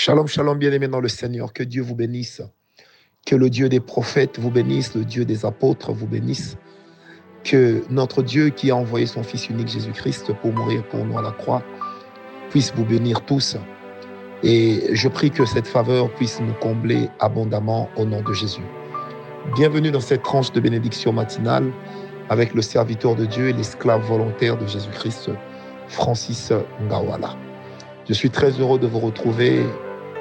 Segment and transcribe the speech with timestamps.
[0.00, 1.52] Shalom, shalom, bien-aimés dans le Seigneur.
[1.52, 2.40] Que Dieu vous bénisse.
[3.26, 6.56] Que le Dieu des prophètes vous bénisse, le Dieu des apôtres vous bénisse.
[7.42, 11.22] Que notre Dieu qui a envoyé son Fils unique Jésus-Christ pour mourir pour nous à
[11.22, 11.64] la croix
[12.50, 13.56] puisse vous bénir tous.
[14.44, 18.62] Et je prie que cette faveur puisse nous combler abondamment au nom de Jésus.
[19.56, 21.72] Bienvenue dans cette tranche de bénédiction matinale
[22.28, 25.30] avec le serviteur de Dieu et l'esclave volontaire de Jésus-Christ,
[25.88, 26.52] Francis
[26.82, 27.34] Ngawala.
[28.08, 29.66] Je suis très heureux de vous retrouver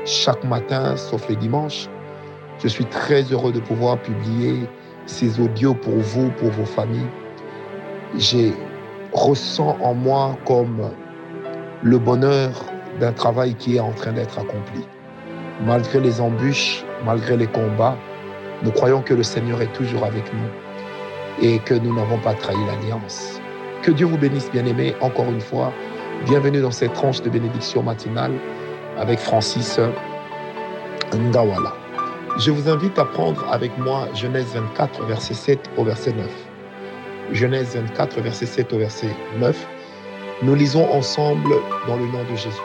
[0.08, 1.90] chaque matin, sauf les dimanches.
[2.60, 4.68] Je suis très heureux de pouvoir publier
[5.06, 7.12] ces audios pour vous, pour vos familles.
[8.18, 8.54] J'ai
[9.14, 10.90] ressens en moi comme
[11.84, 12.52] le bonheur
[13.00, 14.88] d'un travail qui est en train d'être accompli.
[15.66, 17.98] Malgré les embûches, malgré les combats,
[18.64, 22.58] nous croyons que le Seigneur est toujours avec nous et que nous n'avons pas trahi
[22.66, 23.40] l'alliance.
[23.84, 25.72] Que Dieu vous bénisse, bien-aimés, encore une fois.
[26.26, 28.34] Bienvenue dans cette tranche de bénédiction matinale
[28.98, 29.80] avec Francis
[31.14, 31.74] Ngawala.
[32.38, 36.26] Je vous invite à prendre avec moi Genèse 24, verset 7 au verset 9.
[37.32, 39.68] Genèse 24, verset 7 au verset 9.
[40.44, 41.56] Nous lisons ensemble
[41.88, 42.58] dans le nom de Jésus.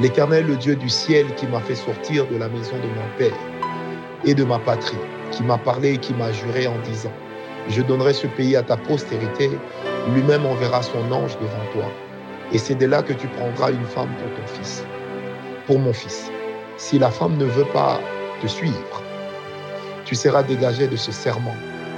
[0.00, 3.38] L'Éternel, le Dieu du ciel, qui m'a fait sortir de la maison de mon Père
[4.24, 4.96] et de ma patrie,
[5.32, 7.12] qui m'a parlé et qui m'a juré en disant,
[7.68, 9.50] je donnerai ce pays à ta postérité,
[10.14, 11.90] lui-même enverra son ange devant toi
[12.52, 14.84] et c'est de là que tu prendras une femme pour ton fils,
[15.76, 16.30] mon fils.
[16.76, 18.00] Si la femme ne veut pas
[18.40, 19.02] te suivre,
[20.04, 21.54] tu seras dégagé de ce serment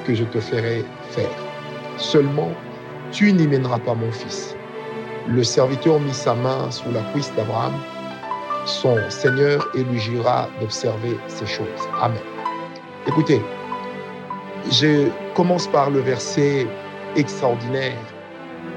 [0.06, 1.30] que je te ferai faire.
[1.96, 2.50] Seulement,
[3.12, 4.56] tu n'y mèneras pas mon fils.
[5.28, 7.74] Le serviteur mit sa main sous la cuisse d'Abraham,
[8.64, 11.66] son Seigneur, et lui jura d'observer ces choses.
[12.00, 12.18] Amen.
[13.06, 13.40] Écoutez,
[14.70, 16.66] je commence par le verset
[17.16, 17.96] extraordinaire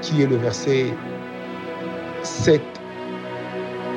[0.00, 0.94] qui est le verset
[2.22, 2.60] 7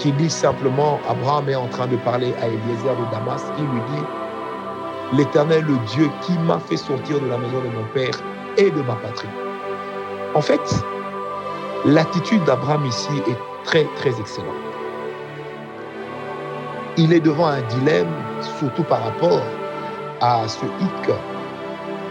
[0.08, 3.82] qui dit simplement, Abraham est en train de parler à Eliezer de Damas, il lui
[3.92, 8.14] dit, l'Éternel, le Dieu qui m'a fait sortir de la maison de mon Père
[8.56, 9.28] et de ma patrie.
[10.34, 10.62] En fait,
[11.84, 14.56] l'attitude d'Abraham ici est très, très excellente.
[16.96, 18.14] Il est devant un dilemme,
[18.60, 19.42] surtout par rapport
[20.22, 21.12] à ce hic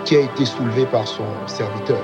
[0.05, 2.03] qui a été soulevé par son serviteur.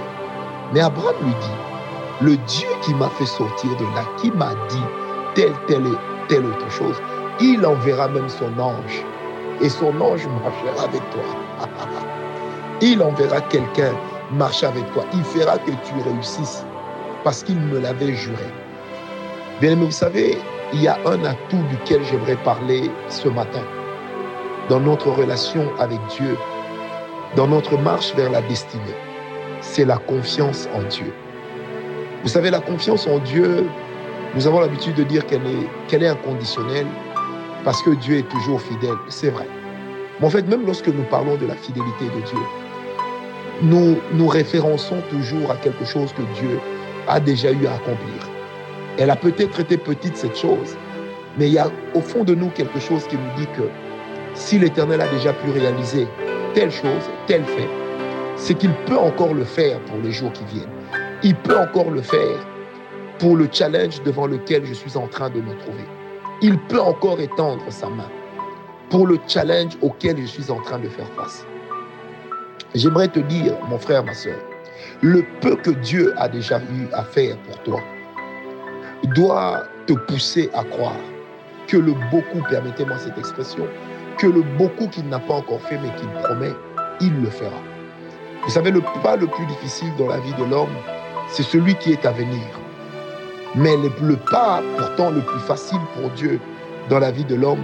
[0.73, 5.02] Mais Abraham lui dit, le Dieu qui m'a fait sortir de là, qui m'a dit
[5.35, 7.01] telle, telle et telle autre chose,
[7.41, 9.05] il enverra même son ange.
[9.61, 11.23] Et son ange marchera avec toi.
[12.81, 13.93] il enverra quelqu'un
[14.33, 15.05] marcher avec toi.
[15.15, 16.65] Il fera que tu réussisses
[17.25, 18.47] parce qu'il me l'avait juré.
[19.61, 20.39] Bien aimé, vous savez,
[20.73, 23.63] il y a un atout duquel j'aimerais parler ce matin
[24.69, 26.37] dans notre relation avec Dieu,
[27.37, 28.97] dans notre marche vers la destinée.
[29.61, 31.13] C'est la confiance en Dieu.
[32.23, 33.69] Vous savez, la confiance en Dieu,
[34.35, 36.87] nous avons l'habitude de dire qu'elle est, est inconditionnelle
[37.65, 38.97] parce que Dieu est toujours fidèle.
[39.09, 39.47] C'est vrai.
[40.21, 42.39] Mais en fait, même lorsque nous parlons de la fidélité de Dieu,
[43.63, 46.59] nous nous référençons toujours à quelque chose que Dieu
[47.09, 48.31] a déjà eu à accomplir.
[48.99, 50.77] Elle a peut-être été petite, cette chose,
[51.39, 53.69] mais il y a au fond de nous quelque chose qui nous dit que
[54.35, 56.07] si l'Éternel a déjà pu réaliser
[56.55, 57.69] telle chose, tel fait,
[58.37, 60.69] c'est qu'il peut encore le faire pour les jours qui viennent
[61.23, 62.39] il peut encore le faire
[63.23, 65.85] pour le challenge devant lequel je suis en train de me trouver.
[66.41, 68.11] Il peut encore étendre sa main
[68.91, 71.47] pour le challenge auquel je suis en train de faire face.
[72.75, 74.41] J'aimerais te dire, mon frère, ma soeur,
[75.03, 77.81] le peu que Dieu a déjà eu à faire pour toi
[79.15, 80.97] doit te pousser à croire
[81.69, 83.69] que le beaucoup, permettez-moi cette expression,
[84.19, 86.55] que le beaucoup qu'il n'a pas encore fait mais qu'il promet,
[87.01, 87.63] il le fera.
[88.43, 90.75] Vous savez, le pas le plus difficile dans la vie de l'homme,
[91.29, 92.43] c'est celui qui est à venir.
[93.55, 96.41] Mais le, pas pourtant le plus facile pour Dieu
[96.89, 97.63] dans la vie de l'homme,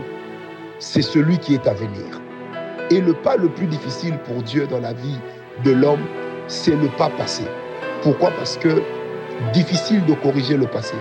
[0.79, 2.21] c'est celui qui est à venir.
[2.91, 5.19] Et le pas le plus difficile pour Dieu dans la vie
[5.65, 6.05] de l'homme,
[6.47, 7.45] c'est le pas passé.
[8.03, 8.31] Pourquoi?
[8.33, 8.83] Parce que
[9.55, 10.95] difficile de corriger le passé.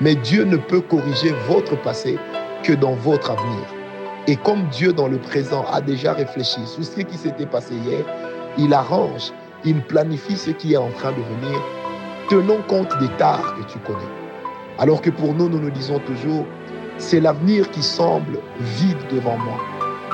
[0.00, 2.18] Mais Dieu ne peut corriger votre passé
[2.62, 3.64] que dans votre avenir.
[4.26, 8.04] Et comme Dieu dans le présent a déjà réfléchi sur ce qui s'était passé hier,
[8.56, 9.32] il arrange,
[9.64, 11.60] il planifie ce qui est en train de venir
[12.28, 13.98] tenons compte des tares que tu connais.
[14.78, 16.46] Alors que pour nous, nous nous disons toujours,
[16.98, 19.58] c'est l'avenir qui semble vide devant moi.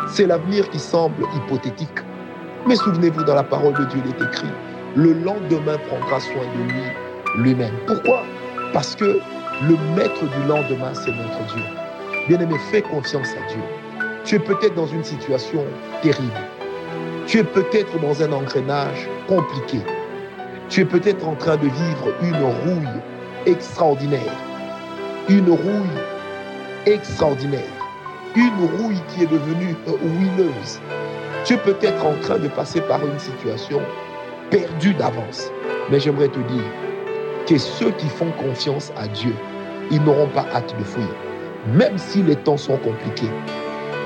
[0.08, 2.00] C'est l'avenir qui semble hypothétique.
[2.66, 4.52] Mais souvenez-vous, dans la parole de Dieu, il est écrit,
[4.94, 6.82] le lendemain prendra soin de lui
[7.42, 7.74] lui-même.
[7.86, 8.22] Pourquoi?
[8.72, 11.62] Parce que le maître du lendemain, c'est notre Dieu.
[12.28, 13.62] Bien-aimé, fais confiance à Dieu.
[14.24, 15.64] Tu es peut-être dans une situation
[16.02, 16.32] terrible.
[17.26, 19.80] Tu es peut-être dans un engrenage compliqué.
[20.74, 23.00] Tu es peut-être en train de vivre une rouille
[23.46, 24.34] extraordinaire,
[25.28, 26.00] une rouille
[26.84, 27.60] extraordinaire,
[28.34, 30.80] une rouille qui est devenue huileuse.
[31.44, 33.80] Tu es peut-être en train de passer par une situation
[34.50, 35.52] perdue d'avance.
[35.92, 36.64] Mais j'aimerais te dire
[37.46, 39.36] que ceux qui font confiance à Dieu,
[39.92, 41.06] ils n'auront pas hâte de fuir.
[41.72, 43.30] Même si les temps sont compliqués,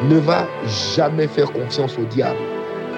[0.02, 0.46] ne va
[0.92, 2.40] jamais faire confiance au diable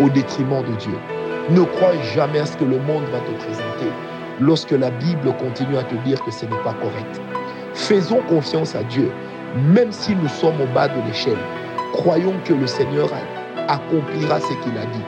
[0.00, 1.19] au détriment de Dieu.
[1.50, 3.90] Ne crois jamais à ce que le monde va te présenter
[4.40, 7.20] lorsque la Bible continue à te dire que ce n'est pas correct.
[7.74, 9.10] Faisons confiance à Dieu,
[9.56, 11.38] même si nous sommes au bas de l'échelle.
[11.92, 13.08] Croyons que le Seigneur
[13.68, 15.04] accomplira ce qu'il a dit.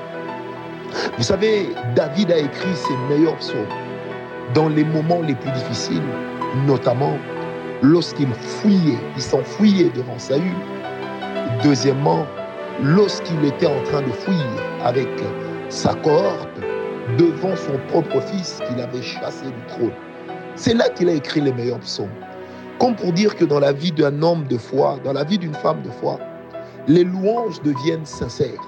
[1.17, 3.67] Vous savez, David a écrit ses meilleurs psaumes
[4.55, 6.03] dans les moments les plus difficiles,
[6.67, 7.17] notamment
[7.83, 10.43] lorsqu'il fouillait, il s'enfuyait devant Saül.
[11.63, 12.27] Deuxièmement,
[12.83, 14.45] lorsqu'il était en train de fuir
[14.85, 15.09] avec
[15.73, 16.61] sa cohorte
[17.17, 19.95] devant son propre fils qu'il avait chassé du trône.
[20.55, 22.13] C'est là qu'il a écrit les meilleurs psaumes.
[22.79, 25.55] Comme pour dire que dans la vie d'un homme de foi, dans la vie d'une
[25.55, 26.19] femme de foi,
[26.89, 28.61] les louanges deviennent sincères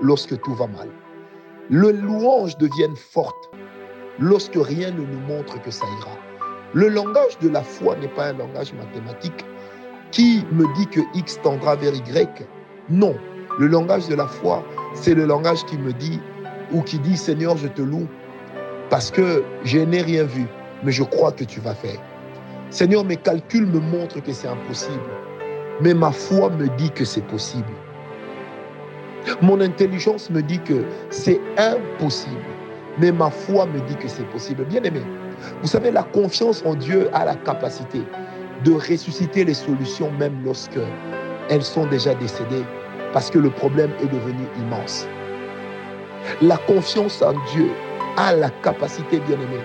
[0.00, 0.88] lorsque tout va mal.
[1.68, 3.50] Les louanges deviennent fortes
[4.18, 6.16] lorsque rien ne nous montre que ça ira.
[6.72, 9.44] Le langage de la foi n'est pas un langage mathématique
[10.10, 12.46] qui me dit que X tendra vers Y.
[12.88, 13.14] Non,
[13.58, 14.64] le langage de la foi,
[14.94, 16.18] c'est le langage qui me dit
[16.72, 18.06] ou qui dit Seigneur, je te loue
[18.90, 20.46] parce que je n'ai rien vu,
[20.84, 21.98] mais je crois que tu vas faire.
[22.70, 25.10] Seigneur, mes calculs me montrent que c'est impossible,
[25.80, 27.72] mais ma foi me dit que c'est possible.
[29.42, 32.44] Mon intelligence me dit que c'est impossible,
[32.98, 34.64] mais ma foi me dit que c'est possible.
[34.64, 35.02] Bien aimé,
[35.62, 38.02] vous savez, la confiance en Dieu a la capacité
[38.64, 40.78] de ressusciter les solutions même lorsque
[41.50, 42.64] elles sont déjà décédées,
[43.12, 45.06] parce que le problème est devenu immense.
[46.42, 47.70] La confiance en Dieu
[48.16, 49.60] a la capacité, bien aimé,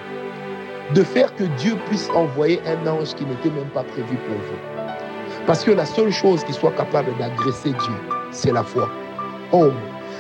[0.94, 5.46] de faire que Dieu puisse envoyer un ange qui n'était même pas prévu pour vous.
[5.48, 7.96] Parce que la seule chose qui soit capable d'agresser Dieu,
[8.32, 8.90] c'est la foi.
[9.52, 9.72] Oh,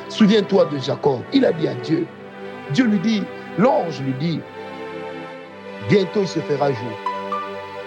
[0.10, 1.22] souviens-toi de Jacob.
[1.34, 2.08] Il a dit à Dieu,
[2.72, 3.24] Dieu lui dit,
[3.58, 4.40] l'ange lui dit,
[5.90, 6.98] bientôt il se fera jour.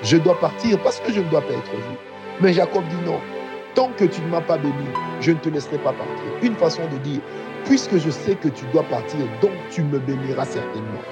[0.02, 1.96] Je dois partir parce que je ne dois pas être vu.
[2.40, 3.18] Mais Jacob dit non,
[3.74, 4.74] tant que tu ne m'as pas béni,
[5.20, 6.24] je ne te laisserai pas partir.
[6.42, 7.20] Une façon de dire,
[7.64, 11.02] puisque je sais que tu dois partir, donc tu me béniras certainement.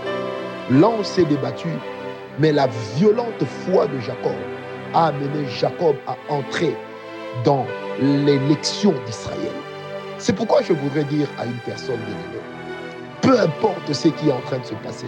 [0.70, 1.68] L'ange s'est débattu,
[2.38, 4.32] mais la violente foi de Jacob
[4.94, 6.76] a amené Jacob à entrer
[7.44, 7.66] dans
[8.00, 9.52] l'élection d'Israël.
[10.18, 12.42] C'est pourquoi je voudrais dire à une personne bien
[13.22, 15.06] peu importe ce qui est en train de se passer,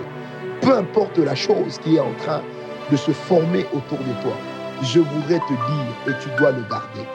[0.61, 2.43] peu importe la chose qui est en train
[2.91, 4.33] de se former autour de toi,
[4.83, 7.07] je voudrais te dire, et tu dois le garder,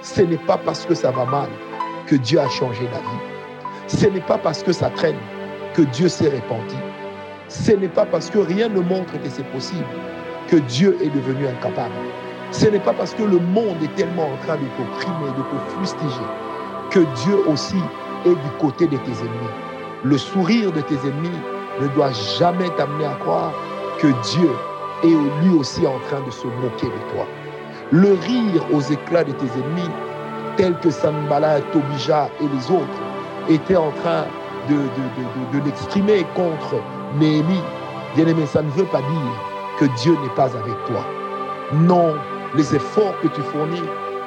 [0.00, 1.48] ce n'est pas parce que ça va mal
[2.06, 3.37] que Dieu a changé la vie.
[3.88, 5.16] Ce n'est pas parce que ça traîne
[5.74, 6.76] que Dieu s'est répandu.
[7.48, 9.86] Ce n'est pas parce que rien ne montre que c'est possible
[10.48, 11.94] que Dieu est devenu incapable.
[12.50, 15.78] Ce n'est pas parce que le monde est tellement en train de t'opprimer, de te
[15.80, 16.28] fustiger,
[16.90, 17.80] que Dieu aussi
[18.26, 19.54] est du côté de tes ennemis.
[20.04, 21.38] Le sourire de tes ennemis
[21.80, 23.52] ne doit jamais t'amener à croire
[23.98, 24.50] que Dieu
[25.02, 27.26] est lui aussi en train de se moquer de toi.
[27.90, 29.90] Le rire aux éclats de tes ennemis,
[30.58, 33.07] tels que Sambala, Tobija et les autres,
[33.48, 34.24] étaient en train
[34.68, 36.76] de, l'exprimer contre
[37.18, 37.62] Néhémie.
[38.14, 41.04] Bien-aimé, ça ne veut pas dire que Dieu n'est pas avec toi.
[41.72, 42.14] Non,
[42.54, 43.82] les efforts que tu fournis,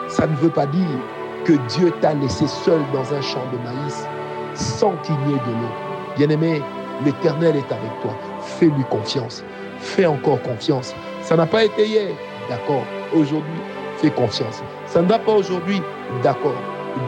[0.07, 1.00] ça ne veut pas dire
[1.45, 4.07] que Dieu t'a laissé seul dans un champ de maïs
[4.53, 6.15] sans qu'il n'y ait de l'eau.
[6.17, 6.62] Bien-aimé,
[7.03, 8.15] l'Éternel est avec toi.
[8.41, 9.43] Fais-lui confiance.
[9.79, 10.93] Fais encore confiance.
[11.22, 12.10] Ça n'a pas été hier.
[12.50, 12.84] D'accord.
[13.15, 13.62] Aujourd'hui,
[13.98, 14.62] fais confiance.
[14.86, 15.81] Ça ne va pas aujourd'hui.
[16.22, 16.55] D'accord.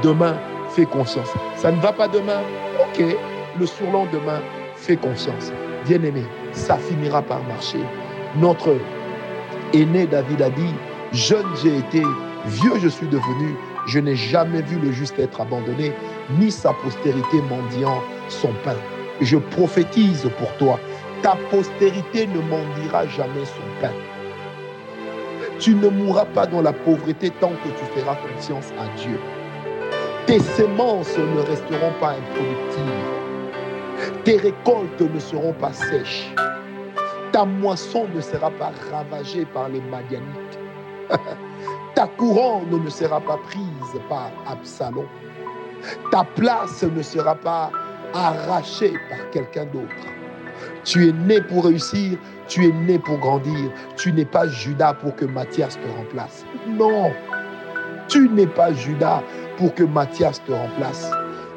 [0.01, 0.35] Demain,
[0.73, 1.29] fais confiance.
[1.55, 2.41] Ça ne va pas demain.
[2.81, 3.03] Ok.
[3.59, 4.41] Le surlendemain,
[4.75, 5.51] fais confiance.
[5.85, 7.79] Bien-aimé, ça finira par marcher.
[8.37, 8.75] Notre
[9.73, 10.73] aîné David a dit,
[11.11, 12.01] jeune j'ai été,
[12.45, 15.93] vieux je suis devenu, je n'ai jamais vu le juste être abandonné,
[16.39, 18.75] ni sa postérité mendiant son pain.
[19.21, 20.79] Je prophétise pour toi,
[21.21, 23.93] ta postérité ne mendiera jamais son pain.
[25.59, 29.19] Tu ne mourras pas dans la pauvreté tant que tu feras confiance à Dieu.
[30.25, 33.13] Tes semences ne resteront pas improductives.
[34.23, 36.33] Tes récoltes ne seront pas sèches.
[37.33, 40.59] Ta moisson ne sera pas ravagée par les Madianites.
[41.95, 45.07] Ta couronne ne sera pas prise par Absalom.
[46.09, 47.69] Ta place ne sera pas
[48.13, 50.07] arrachée par quelqu'un d'autre.
[50.85, 53.71] Tu es né pour réussir, tu es né pour grandir.
[53.97, 56.45] Tu n'es pas Judas pour que Matthias te remplace.
[56.67, 57.11] Non,
[58.07, 59.21] tu n'es pas Judas
[59.57, 61.11] pour que Matthias te remplace.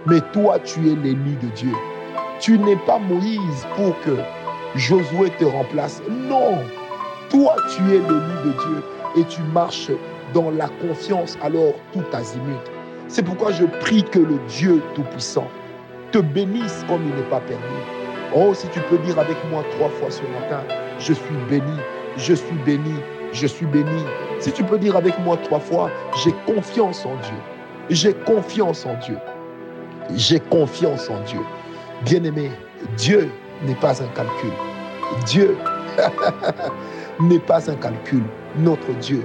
[0.06, 1.72] Mais toi, tu es l'élu de Dieu.
[2.40, 4.16] Tu n'es pas Moïse pour que
[4.74, 6.02] Josué te remplace.
[6.28, 6.58] Non,
[7.30, 8.82] toi, tu es l'élu de Dieu
[9.16, 9.90] et tu marches
[10.34, 12.60] dans la confiance, alors tout azimut.
[13.08, 15.48] C'est pourquoi je prie que le Dieu Tout-Puissant
[16.12, 17.62] te bénisse comme il n'est pas permis.
[18.34, 20.62] Oh, si tu peux dire avec moi trois fois ce matin,
[20.98, 21.78] je suis béni,
[22.16, 22.94] je suis béni,
[23.32, 24.02] je suis béni.
[24.40, 25.90] Si tu peux dire avec moi trois fois,
[26.22, 27.55] j'ai confiance en Dieu.
[27.88, 29.16] J'ai confiance en Dieu.
[30.16, 31.40] J'ai confiance en Dieu.
[32.04, 32.50] Bien-aimé,
[32.96, 33.30] Dieu
[33.64, 34.50] n'est pas un calcul.
[35.24, 35.56] Dieu
[37.20, 38.24] n'est pas un calcul.
[38.58, 39.24] Notre Dieu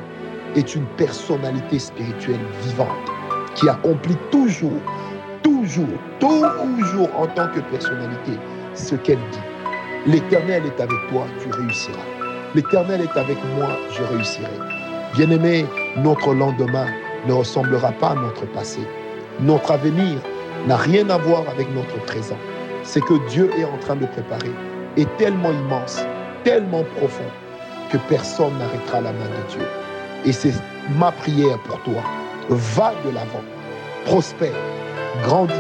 [0.56, 2.88] est une personnalité spirituelle vivante
[3.56, 4.80] qui accomplit toujours,
[5.42, 8.34] toujours, toujours en tant que personnalité
[8.76, 9.40] ce qu'elle dit.
[10.06, 11.98] L'Éternel est avec toi, tu réussiras.
[12.54, 14.54] L'Éternel est avec moi, je réussirai.
[15.16, 15.66] Bien-aimé,
[15.98, 16.88] notre lendemain
[17.28, 18.80] ne ressemblera pas à notre passé.
[19.40, 20.20] Notre avenir
[20.68, 22.38] n'a rien à voir avec notre présent.
[22.84, 24.52] C'est que Dieu est en train de préparer
[24.98, 26.02] est tellement immense,
[26.44, 27.30] tellement profond,
[27.90, 29.68] que personne n'arrêtera la main de Dieu.
[30.26, 30.54] Et c'est
[30.98, 32.02] ma prière pour toi.
[32.50, 33.44] Va de l'avant,
[34.06, 34.52] prospère,
[35.24, 35.54] grandis,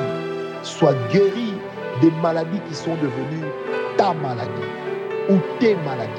[0.63, 1.53] sois guéri
[2.01, 3.47] des maladies qui sont devenues
[3.97, 4.49] ta maladie
[5.29, 6.11] ou tes maladies.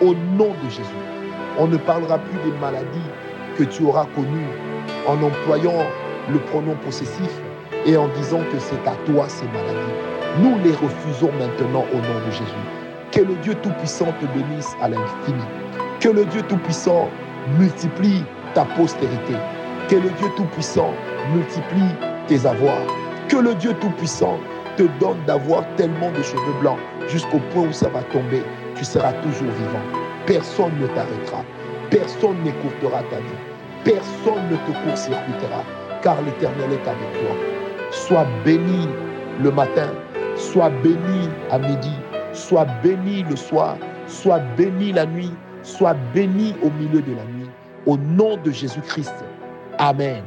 [0.00, 0.82] Au nom de Jésus.
[1.58, 3.10] On ne parlera plus des maladies
[3.56, 4.46] que tu auras connues
[5.06, 5.86] en employant
[6.30, 7.30] le pronom possessif
[7.86, 9.94] et en disant que c'est à toi ces maladies.
[10.40, 12.66] Nous les refusons maintenant au nom de Jésus.
[13.10, 15.42] Que le Dieu Tout-Puissant te bénisse à l'infini.
[16.00, 17.08] Que le Dieu Tout-Puissant
[17.58, 18.22] multiplie
[18.54, 19.34] ta postérité.
[19.88, 20.92] Que le Dieu Tout-Puissant
[21.34, 21.94] multiplie
[22.26, 22.86] tes avoirs.
[23.28, 24.38] Que le Dieu Tout-Puissant
[24.76, 26.78] te donne d'avoir tellement de cheveux blancs
[27.08, 28.42] jusqu'au point où ça va tomber.
[28.76, 29.82] Tu seras toujours vivant.
[30.26, 31.42] Personne ne t'arrêtera.
[31.90, 33.57] Personne n'écourtera ta vie.
[33.84, 35.64] Personne ne te court-circuitera.
[36.02, 37.36] Car l'Éternel est avec toi.
[37.90, 38.88] Sois béni
[39.42, 39.90] le matin.
[40.36, 41.92] Sois béni à midi.
[42.32, 43.76] Sois béni le soir.
[44.06, 45.32] Sois béni la nuit.
[45.62, 47.50] Sois béni au milieu de la nuit.
[47.86, 49.24] Au nom de Jésus-Christ.
[49.78, 50.24] Amen.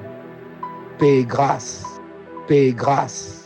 [1.00, 1.86] Paix et grâce.
[2.48, 3.41] Paix et grâce